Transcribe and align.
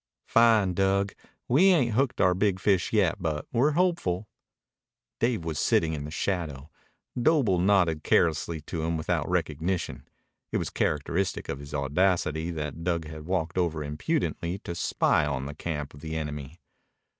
"Fine, 0.25 0.73
Dug. 0.73 1.13
We 1.47 1.65
ain't 1.65 1.93
hooked 1.93 2.19
our 2.19 2.33
big 2.33 2.59
fish 2.59 2.91
yet, 2.91 3.17
but 3.19 3.45
we're 3.53 3.73
hopeful." 3.73 4.27
Dave 5.19 5.45
was 5.45 5.59
sitting 5.59 5.93
in 5.93 6.05
the 6.05 6.09
shadow. 6.09 6.71
Doble 7.21 7.59
nodded 7.59 8.01
carelessly 8.01 8.61
to 8.61 8.81
him 8.81 8.97
without 8.97 9.29
recognition. 9.29 10.07
It 10.51 10.57
was 10.57 10.71
characteristic 10.71 11.49
of 11.49 11.59
his 11.59 11.75
audacity 11.75 12.49
that 12.49 12.83
Dug 12.83 13.05
had 13.05 13.27
walked 13.27 13.59
over 13.59 13.83
impudently 13.83 14.57
to 14.63 14.73
spy 14.73 15.23
out 15.25 15.45
the 15.45 15.53
camp 15.53 15.93
of 15.93 15.99
the 15.99 16.17
enemy. 16.17 16.59